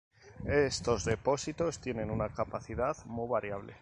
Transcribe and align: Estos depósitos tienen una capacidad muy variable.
Estos 0.47 1.05
depósitos 1.05 1.79
tienen 1.79 2.09
una 2.09 2.27
capacidad 2.29 2.97
muy 3.05 3.27
variable. 3.29 3.69